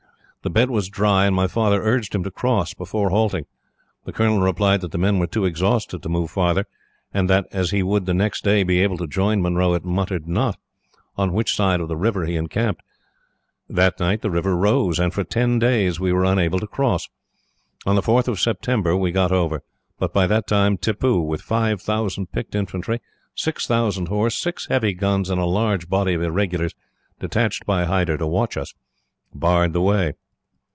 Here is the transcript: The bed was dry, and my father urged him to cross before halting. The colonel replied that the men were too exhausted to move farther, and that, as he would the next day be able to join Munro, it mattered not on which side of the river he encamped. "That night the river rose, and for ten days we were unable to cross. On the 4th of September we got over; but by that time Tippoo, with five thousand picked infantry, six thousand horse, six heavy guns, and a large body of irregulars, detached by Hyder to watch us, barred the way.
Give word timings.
The 0.43 0.49
bed 0.49 0.71
was 0.71 0.89
dry, 0.89 1.27
and 1.27 1.35
my 1.35 1.45
father 1.45 1.83
urged 1.83 2.15
him 2.15 2.23
to 2.23 2.31
cross 2.31 2.73
before 2.73 3.11
halting. 3.11 3.45
The 4.05 4.11
colonel 4.11 4.41
replied 4.41 4.81
that 4.81 4.91
the 4.91 4.97
men 4.97 5.19
were 5.19 5.27
too 5.27 5.45
exhausted 5.45 6.01
to 6.01 6.09
move 6.09 6.31
farther, 6.31 6.65
and 7.13 7.29
that, 7.29 7.45
as 7.51 7.69
he 7.69 7.83
would 7.83 8.07
the 8.07 8.15
next 8.15 8.43
day 8.43 8.63
be 8.63 8.81
able 8.81 8.97
to 8.97 9.05
join 9.05 9.43
Munro, 9.43 9.75
it 9.75 9.85
mattered 9.85 10.27
not 10.27 10.57
on 11.15 11.33
which 11.33 11.55
side 11.55 11.79
of 11.79 11.89
the 11.89 11.95
river 11.95 12.25
he 12.25 12.37
encamped. 12.37 12.81
"That 13.69 13.99
night 13.99 14.23
the 14.23 14.31
river 14.31 14.57
rose, 14.57 14.97
and 14.97 15.13
for 15.13 15.23
ten 15.23 15.59
days 15.59 15.99
we 15.99 16.11
were 16.11 16.25
unable 16.25 16.57
to 16.57 16.65
cross. 16.65 17.07
On 17.85 17.93
the 17.95 18.01
4th 18.01 18.27
of 18.27 18.39
September 18.39 18.95
we 18.97 19.11
got 19.11 19.31
over; 19.31 19.61
but 19.99 20.11
by 20.11 20.25
that 20.25 20.47
time 20.47 20.75
Tippoo, 20.75 21.21
with 21.21 21.43
five 21.43 21.83
thousand 21.83 22.31
picked 22.31 22.55
infantry, 22.55 22.99
six 23.35 23.67
thousand 23.67 24.07
horse, 24.07 24.35
six 24.35 24.65
heavy 24.69 24.95
guns, 24.95 25.29
and 25.29 25.39
a 25.39 25.45
large 25.45 25.87
body 25.87 26.15
of 26.15 26.23
irregulars, 26.23 26.73
detached 27.19 27.63
by 27.67 27.83
Hyder 27.85 28.17
to 28.17 28.25
watch 28.25 28.57
us, 28.57 28.73
barred 29.35 29.73
the 29.73 29.81
way. 29.81 30.13